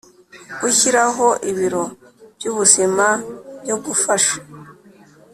Gushyiraho 0.61 1.27
ibiro 1.51 1.83
by 2.35 2.45
ubuzima 2.51 3.05
byo 3.63 3.75
gufasha 3.83 4.35